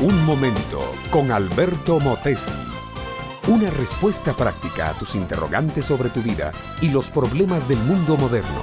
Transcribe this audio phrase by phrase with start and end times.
[0.00, 2.52] Un momento con Alberto Motesi.
[3.48, 8.62] Una respuesta práctica a tus interrogantes sobre tu vida y los problemas del mundo moderno.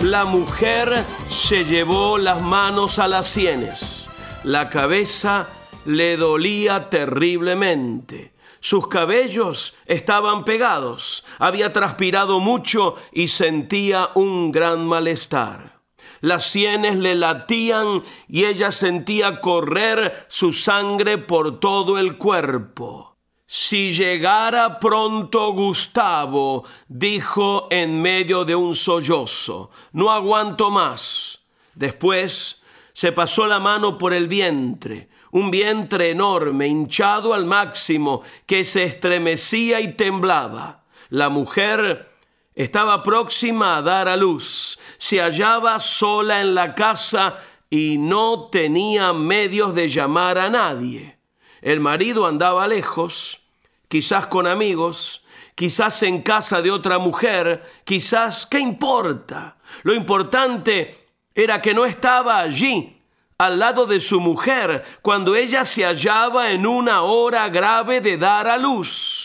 [0.00, 4.04] La mujer se llevó las manos a las sienes.
[4.44, 5.48] La cabeza
[5.86, 8.34] le dolía terriblemente.
[8.60, 11.24] Sus cabellos estaban pegados.
[11.38, 15.77] Había transpirado mucho y sentía un gran malestar
[16.20, 23.16] las sienes le latían y ella sentía correr su sangre por todo el cuerpo.
[23.46, 31.38] Si llegara pronto Gustavo, dijo en medio de un sollozo, no aguanto más.
[31.74, 32.60] Después
[32.92, 38.84] se pasó la mano por el vientre, un vientre enorme, hinchado al máximo, que se
[38.84, 40.84] estremecía y temblaba.
[41.08, 42.10] La mujer
[42.58, 47.36] estaba próxima a dar a luz, se hallaba sola en la casa
[47.70, 51.18] y no tenía medios de llamar a nadie.
[51.62, 53.40] El marido andaba lejos,
[53.86, 55.24] quizás con amigos,
[55.54, 59.58] quizás en casa de otra mujer, quizás, ¿qué importa?
[59.84, 63.00] Lo importante era que no estaba allí,
[63.38, 68.48] al lado de su mujer, cuando ella se hallaba en una hora grave de dar
[68.48, 69.17] a luz.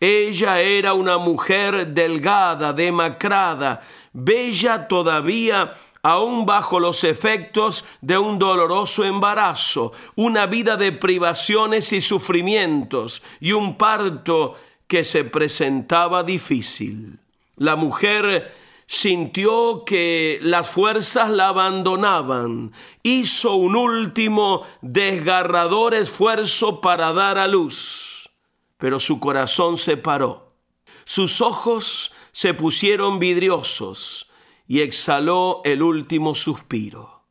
[0.00, 3.80] Ella era una mujer delgada, demacrada,
[4.12, 12.02] bella todavía, aún bajo los efectos de un doloroso embarazo, una vida de privaciones y
[12.02, 14.54] sufrimientos y un parto
[14.86, 17.18] que se presentaba difícil.
[17.56, 18.54] La mujer
[18.86, 22.72] sintió que las fuerzas la abandonaban,
[23.02, 28.15] hizo un último desgarrador esfuerzo para dar a luz
[28.78, 30.52] pero su corazón se paró.
[31.04, 34.28] Sus ojos se pusieron vidriosos
[34.66, 37.24] y exhaló el último suspiro.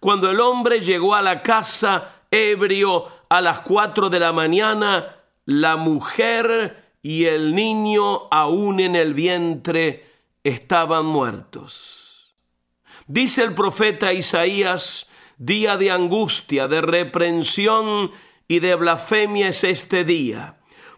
[0.00, 5.76] Cuando el hombre llegó a la casa ebrio a las cuatro de la mañana, la
[5.76, 10.06] mujer y el niño aún en el vientre
[10.44, 12.36] estaban muertos.
[13.06, 15.06] Dice el profeta Isaías,
[15.38, 18.10] día de angustia, de reprensión
[18.48, 20.56] y de blasfemia es este día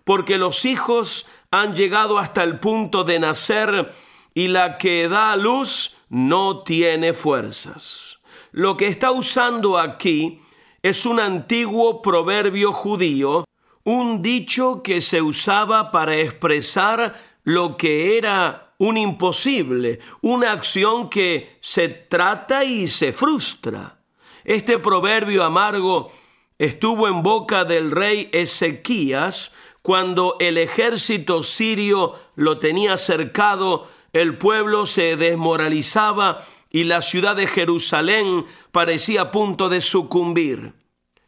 [0.08, 3.92] porque los hijos han llegado hasta el punto de nacer
[4.32, 8.18] y la que da luz no tiene fuerzas.
[8.50, 10.40] Lo que está usando aquí
[10.82, 13.44] es un antiguo proverbio judío,
[13.84, 21.58] un dicho que se usaba para expresar lo que era un imposible, una acción que
[21.60, 23.98] se trata y se frustra.
[24.42, 26.10] Este proverbio amargo
[26.58, 29.52] estuvo en boca del rey Ezequías
[29.82, 37.46] cuando el ejército sirio lo tenía cercado, el pueblo se desmoralizaba y la ciudad de
[37.46, 40.74] Jerusalén parecía a punto de sucumbir.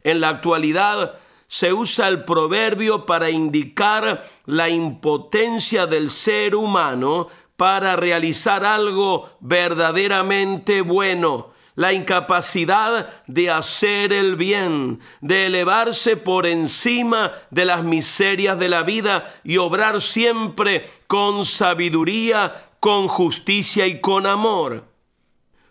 [0.03, 7.95] En la actualidad se usa el proverbio para indicar la impotencia del ser humano para
[7.95, 17.65] realizar algo verdaderamente bueno la incapacidad de hacer el bien, de elevarse por encima de
[17.65, 24.83] las miserias de la vida y obrar siempre con sabiduría, con justicia y con amor.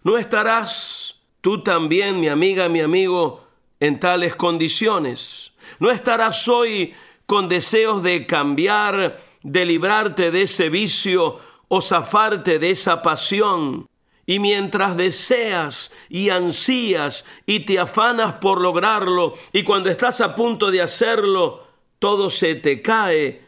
[0.02, 3.46] ¿No estarás tú también, mi amiga, mi amigo,
[3.78, 5.52] en tales condiciones?
[5.78, 6.94] ¿No estarás hoy
[7.26, 11.38] con deseos de cambiar, de librarte de ese vicio
[11.68, 13.89] o zafarte de esa pasión?
[14.30, 20.70] Y mientras deseas y ansías y te afanas por lograrlo, y cuando estás a punto
[20.70, 21.66] de hacerlo,
[21.98, 23.44] todo se te cae,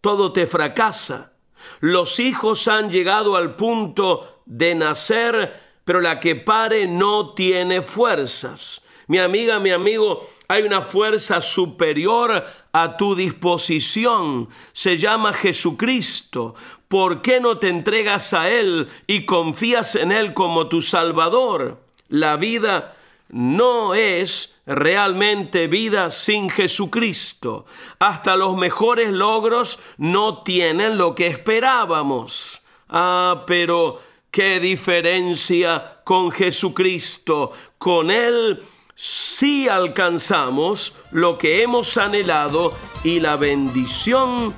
[0.00, 1.32] todo te fracasa.
[1.80, 8.82] Los hijos han llegado al punto de nacer, pero la que pare no tiene fuerzas.
[9.10, 14.48] Mi amiga, mi amigo, hay una fuerza superior a tu disposición.
[14.72, 16.54] Se llama Jesucristo.
[16.86, 21.82] ¿Por qué no te entregas a Él y confías en Él como tu Salvador?
[22.08, 22.94] La vida
[23.30, 27.66] no es realmente vida sin Jesucristo.
[27.98, 32.62] Hasta los mejores logros no tienen lo que esperábamos.
[32.88, 37.50] Ah, pero qué diferencia con Jesucristo.
[37.76, 38.62] Con Él
[39.00, 44.52] sí alcanzamos lo que hemos anhelado y la bendición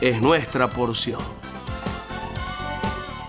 [0.00, 1.20] es nuestra porción.